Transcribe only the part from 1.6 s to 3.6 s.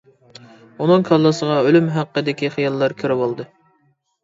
ئۆلۈم ھەققىدىكى خىياللار كىرىۋالدى.